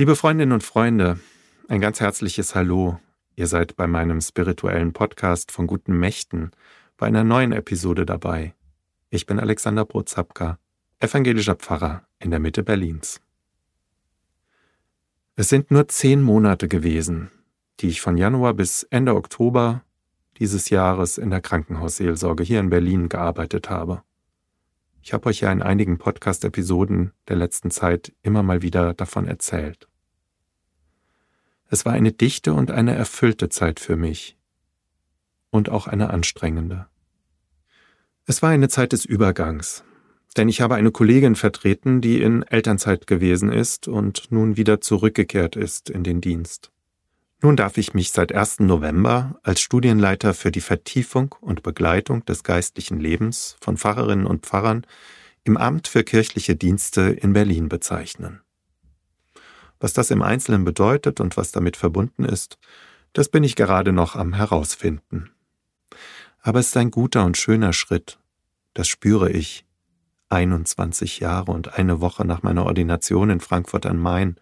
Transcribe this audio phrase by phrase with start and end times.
[0.00, 1.20] Liebe Freundinnen und Freunde,
[1.68, 2.98] ein ganz herzliches Hallo.
[3.36, 6.52] Ihr seid bei meinem spirituellen Podcast von guten Mächten
[6.96, 8.54] bei einer neuen Episode dabei.
[9.10, 10.58] Ich bin Alexander Brotzapka,
[11.00, 13.20] evangelischer Pfarrer in der Mitte Berlins.
[15.36, 17.30] Es sind nur zehn Monate gewesen,
[17.80, 19.84] die ich von Januar bis Ende Oktober
[20.38, 24.02] dieses Jahres in der Krankenhausseelsorge hier in Berlin gearbeitet habe.
[25.02, 29.89] Ich habe euch ja in einigen Podcast-Episoden der letzten Zeit immer mal wieder davon erzählt.
[31.72, 34.36] Es war eine dichte und eine erfüllte Zeit für mich
[35.50, 36.86] und auch eine anstrengende.
[38.26, 39.84] Es war eine Zeit des Übergangs,
[40.36, 45.54] denn ich habe eine Kollegin vertreten, die in Elternzeit gewesen ist und nun wieder zurückgekehrt
[45.54, 46.72] ist in den Dienst.
[47.40, 48.60] Nun darf ich mich seit 1.
[48.60, 54.84] November als Studienleiter für die Vertiefung und Begleitung des geistlichen Lebens von Pfarrerinnen und Pfarrern
[55.44, 58.40] im Amt für kirchliche Dienste in Berlin bezeichnen.
[59.80, 62.58] Was das im Einzelnen bedeutet und was damit verbunden ist,
[63.14, 65.30] das bin ich gerade noch am herausfinden.
[66.42, 68.18] Aber es ist ein guter und schöner Schritt,
[68.74, 69.66] das spüre ich,
[70.28, 74.36] 21 Jahre und eine Woche nach meiner Ordination in Frankfurt am Main,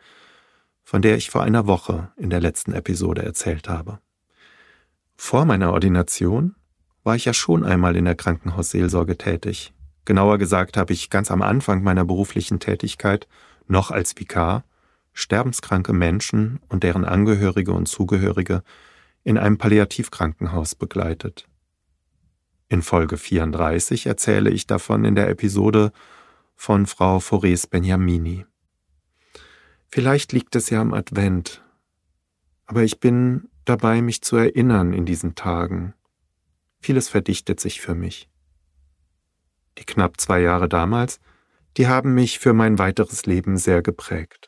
[0.85, 4.01] von der ich vor einer Woche in der letzten Episode erzählt habe.
[5.17, 6.57] Vor meiner Ordination
[7.05, 9.73] war ich ja schon einmal in der Krankenhausseelsorge tätig.
[10.05, 13.27] Genauer gesagt habe ich ganz am Anfang meiner beruflichen Tätigkeit,
[13.67, 14.65] noch als Vikar,
[15.19, 18.63] sterbenskranke Menschen und deren Angehörige und Zugehörige
[19.25, 21.49] in einem Palliativkrankenhaus begleitet.
[22.69, 25.91] In Folge 34 erzähle ich davon in der Episode
[26.55, 28.47] von Frau Fores Beniamini.
[29.89, 31.65] Vielleicht liegt es ja am Advent,
[32.67, 35.95] aber ich bin dabei, mich zu erinnern in diesen Tagen.
[36.79, 38.31] Vieles verdichtet sich für mich.
[39.79, 41.19] Die knapp zwei Jahre damals,
[41.77, 44.48] die haben mich für mein weiteres Leben sehr geprägt.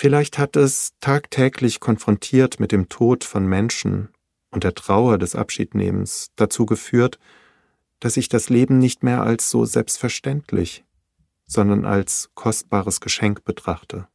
[0.00, 4.10] Vielleicht hat es tagtäglich konfrontiert mit dem Tod von Menschen
[4.52, 7.18] und der Trauer des Abschiednehmens dazu geführt,
[7.98, 10.84] dass ich das Leben nicht mehr als so selbstverständlich,
[11.46, 14.06] sondern als kostbares Geschenk betrachte.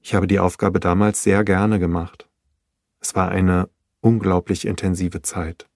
[0.00, 2.26] Ich habe die Aufgabe damals sehr gerne gemacht.
[3.00, 3.68] Es war eine
[4.00, 5.68] unglaublich intensive Zeit.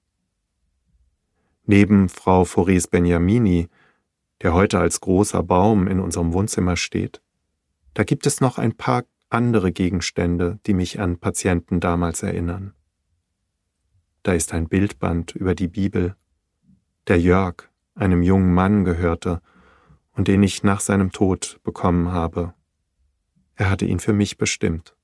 [1.66, 3.68] Neben Frau Fores Beniamini,
[4.40, 7.20] der heute als großer Baum in unserem Wohnzimmer steht,
[7.94, 12.74] da gibt es noch ein paar andere Gegenstände, die mich an Patienten damals erinnern.
[14.22, 16.16] Da ist ein Bildband über die Bibel,
[17.08, 19.40] der Jörg, einem jungen Mann, gehörte
[20.12, 22.54] und den ich nach seinem Tod bekommen habe
[23.56, 24.96] er hatte ihn für mich bestimmt.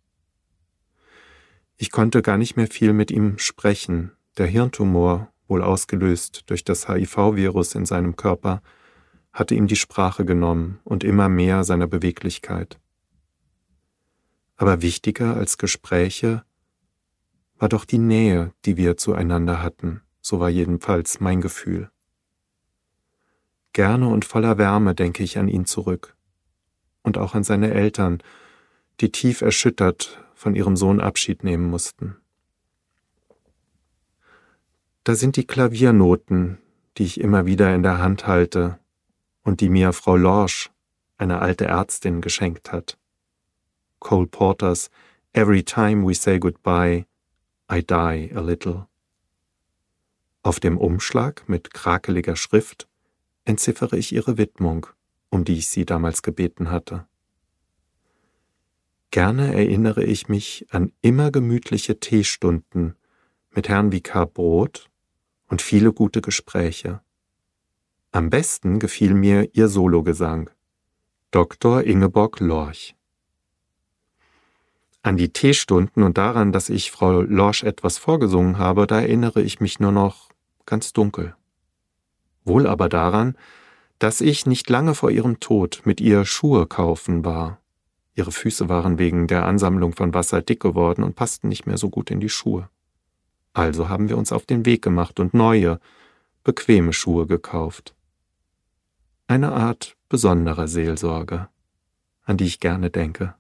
[1.77, 4.13] Ich konnte gar nicht mehr viel mit ihm sprechen.
[4.37, 8.63] Der Hirntumor, wohl ausgelöst durch das HIV-Virus in seinem Körper,
[9.33, 12.79] hatte ihm die Sprache genommen und immer mehr seiner Beweglichkeit.
[14.57, 16.45] Aber wichtiger als Gespräche
[17.57, 21.91] war doch die Nähe, die wir zueinander hatten, so war jedenfalls mein Gefühl.
[23.73, 26.17] Gerne und voller Wärme denke ich an ihn zurück
[27.03, 28.23] und auch an seine Eltern,
[29.01, 32.17] die tief erschüttert von ihrem Sohn Abschied nehmen mussten.
[35.05, 36.59] Da sind die Klaviernoten,
[36.99, 38.80] die ich immer wieder in der Hand halte
[39.43, 40.71] und die mir Frau Lorsch,
[41.17, 42.99] eine alte Ärztin, geschenkt hat.
[43.99, 44.91] Cole Porters
[45.33, 47.07] Every time we say goodbye,
[47.71, 48.87] I die a little.
[50.43, 52.89] Auf dem Umschlag mit krakeliger Schrift
[53.45, 54.87] entziffere ich ihre Widmung
[55.31, 57.07] um die ich sie damals gebeten hatte.
[59.11, 62.97] Gerne erinnere ich mich an immer gemütliche Teestunden
[63.51, 64.89] mit Herrn Vikar Brot
[65.49, 67.01] und viele gute Gespräche.
[68.13, 70.51] Am besten gefiel mir ihr Sologesang,
[71.31, 71.85] Dr.
[71.85, 72.97] Ingeborg Lorch.
[75.05, 79.61] An die Teestunden und daran, dass ich Frau Lorch etwas vorgesungen habe, da erinnere ich
[79.61, 80.29] mich nur noch
[80.67, 81.37] ganz dunkel.
[82.45, 83.37] Wohl aber daran,
[84.01, 87.61] dass ich nicht lange vor ihrem Tod mit ihr Schuhe kaufen war.
[88.17, 91.91] Ihre Füße waren wegen der Ansammlung von Wasser dick geworden und passten nicht mehr so
[91.91, 92.71] gut in die Schuhe.
[93.53, 95.79] Also haben wir uns auf den Weg gemacht und neue,
[96.43, 97.95] bequeme Schuhe gekauft.
[99.31, 101.49] Eine Art besonderer Seelsorge,
[102.25, 103.35] an die ich gerne denke.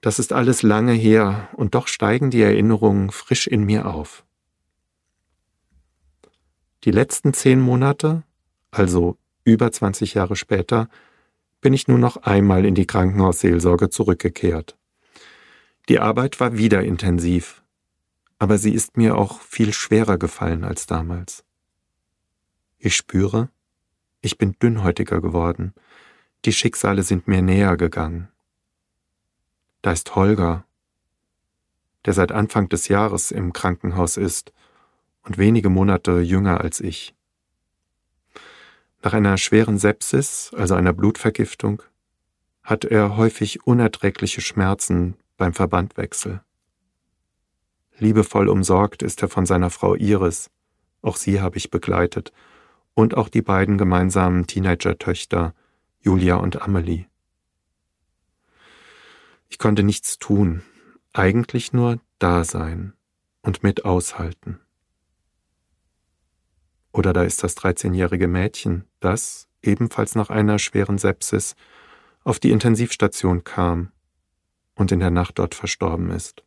[0.00, 4.24] Das ist alles lange her, und doch steigen die Erinnerungen frisch in mir auf.
[6.84, 8.22] Die letzten zehn Monate
[8.74, 10.88] also über 20 Jahre später,
[11.60, 14.76] bin ich nur noch einmal in die Krankenhausseelsorge zurückgekehrt.
[15.88, 17.62] Die Arbeit war wieder intensiv,
[18.38, 21.44] aber sie ist mir auch viel schwerer gefallen als damals.
[22.78, 23.48] Ich spüre,
[24.24, 25.74] ich bin dünnhäutiger geworden,
[26.44, 28.28] Die Schicksale sind mir näher gegangen.
[29.80, 30.66] Da ist Holger,
[32.04, 34.52] der seit Anfang des Jahres im Krankenhaus ist
[35.22, 37.14] und wenige Monate jünger als ich.
[39.02, 41.82] Nach einer schweren Sepsis, also einer Blutvergiftung,
[42.62, 46.42] hat er häufig unerträgliche Schmerzen beim Verbandwechsel.
[47.98, 50.50] Liebevoll umsorgt ist er von seiner Frau Iris,
[51.02, 52.32] auch sie habe ich begleitet,
[52.94, 55.54] und auch die beiden gemeinsamen Teenager-Töchter
[56.00, 57.06] Julia und Amelie.
[59.48, 60.62] Ich konnte nichts tun,
[61.12, 62.94] eigentlich nur da sein
[63.42, 64.60] und mit aushalten.
[66.92, 71.56] Oder da ist das 13-jährige Mädchen, das, ebenfalls nach einer schweren Sepsis,
[72.22, 73.92] auf die Intensivstation kam
[74.74, 76.44] und in der Nacht dort verstorben ist.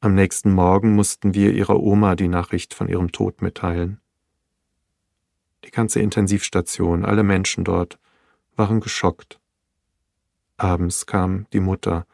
[0.00, 4.00] Am nächsten Morgen mussten wir ihrer Oma die Nachricht von ihrem Tod mitteilen.
[5.64, 7.98] Die ganze Intensivstation, alle Menschen dort
[8.54, 9.40] waren geschockt.
[10.56, 12.06] Abends kam die Mutter,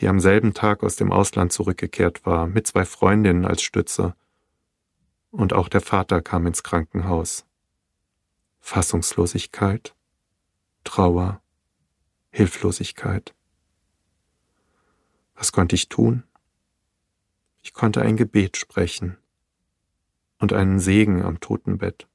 [0.00, 4.14] die am selben Tag aus dem Ausland zurückgekehrt war, mit zwei Freundinnen als Stütze.
[5.30, 7.46] Und auch der Vater kam ins Krankenhaus.
[8.60, 9.94] Fassungslosigkeit,
[10.84, 11.40] Trauer,
[12.30, 13.34] Hilflosigkeit.
[15.34, 16.24] Was konnte ich tun?
[17.62, 19.16] Ich konnte ein Gebet sprechen
[20.38, 22.06] und einen Segen am Totenbett.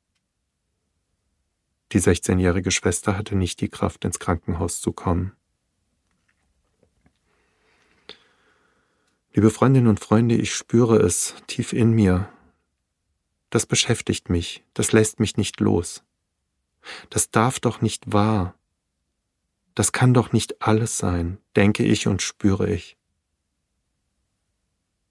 [1.92, 5.34] Die 16-jährige Schwester hatte nicht die Kraft, ins Krankenhaus zu kommen.
[9.34, 12.30] Liebe Freundinnen und Freunde, ich spüre es tief in mir.
[13.50, 16.04] Das beschäftigt mich, das lässt mich nicht los.
[17.10, 18.56] Das darf doch nicht wahr.
[19.76, 22.98] Das kann doch nicht alles sein, denke ich und spüre ich.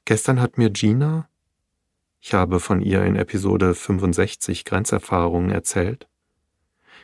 [0.05, 1.29] Gestern hat mir Gina,
[2.21, 6.10] ich habe von ihr in Episode 65 Grenzerfahrungen erzählt,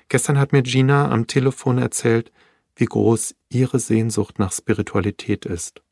[0.08, 2.32] Gestern hat mir Gina am Telefon erzählt,
[2.76, 5.82] wie groß ihre Sehnsucht nach Spiritualität ist.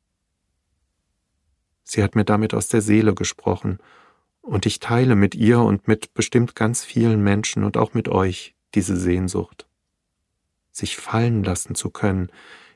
[1.83, 3.79] Sie hat mir damit aus der Seele gesprochen,
[4.41, 8.55] und ich teile mit ihr und mit bestimmt ganz vielen Menschen und auch mit euch
[8.75, 9.67] diese Sehnsucht.
[10.71, 12.31] Sich fallen lassen zu können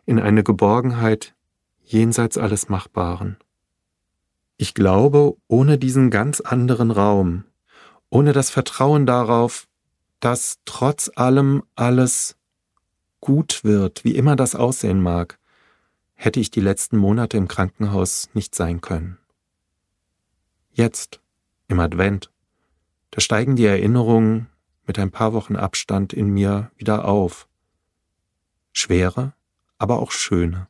[0.06, 1.34] in eine Geborgenheit
[1.82, 3.36] jenseits alles Machbaren.
[4.56, 7.44] Ich glaube, ohne diesen ganz anderen Raum,
[8.08, 9.67] ohne das Vertrauen darauf,
[10.20, 12.36] dass trotz allem alles
[13.20, 15.38] gut wird, wie immer das aussehen mag,
[16.14, 19.18] hätte ich die letzten Monate im Krankenhaus nicht sein können.
[20.72, 21.20] Jetzt,
[21.68, 22.30] im Advent,
[23.10, 24.48] da steigen die Erinnerungen
[24.86, 27.48] mit ein paar Wochen Abstand in mir wieder auf.
[28.72, 29.34] Schwere,
[29.76, 30.68] aber auch schöne.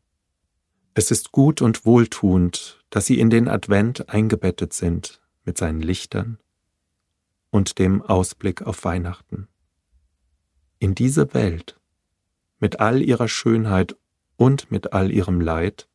[0.95, 6.39] Es ist gut und wohltuend, dass sie in den Advent eingebettet sind mit seinen Lichtern,
[7.51, 9.49] und dem Ausblick auf Weihnachten.
[10.79, 11.79] In diese Welt,
[12.61, 13.97] mit all ihrer Schönheit
[14.37, 15.89] und mit all ihrem Leid,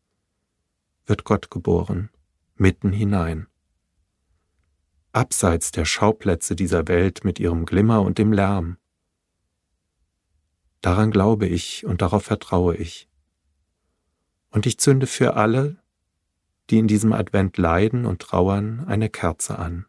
[1.05, 2.09] wird Gott geboren,
[2.55, 3.47] mitten hinein.
[5.11, 8.77] Abseits der Schauplätze dieser Welt mit ihrem Glimmer und dem Lärm.
[10.81, 13.07] Daran glaube ich und darauf vertraue ich.
[14.49, 15.77] Und ich zünde für alle,
[16.69, 19.85] die in diesem Advent leiden und trauern, eine Kerze an.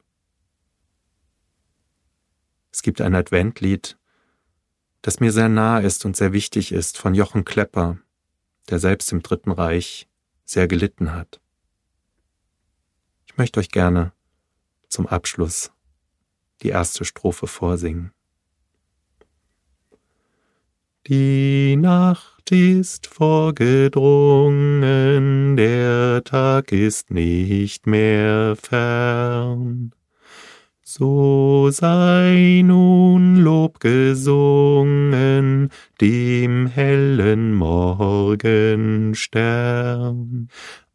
[2.85, 3.97] Gibt ein Adventlied,
[5.01, 7.97] das mir sehr nah ist und sehr wichtig ist, von Jochen Klepper,
[8.69, 10.07] der selbst im Dritten Reich
[10.45, 11.41] sehr gelitten hat.
[13.25, 14.13] Ich möchte euch gerne
[14.91, 15.73] zum Abschluss
[16.61, 18.13] die erste Strophe vorsingen.
[21.07, 29.95] Die Nacht ist vorgedrungen, der Tag ist nicht mehr fern.
[30.97, 35.71] So sei nun Lob gesungen
[36.01, 40.49] dem hellen Morgenstern.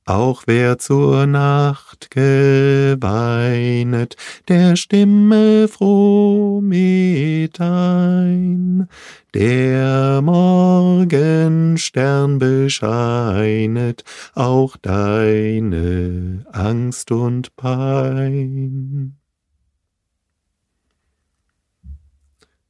[0.05, 4.15] Auch wer zur Nacht geweinet,
[4.47, 8.87] der Stimme froh mit ein.
[9.33, 19.18] Der Morgenstern bescheinet auch deine Angst und Pein.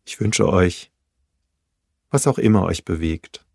[0.09, 0.91] Ich wünsche euch,
[2.09, 3.45] was auch immer euch bewegt,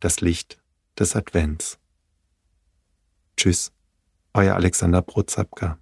[0.00, 0.60] das Licht
[0.98, 1.78] des Advents.
[3.36, 3.70] Tschüss,
[4.32, 5.78] euer Alexander Brozapka.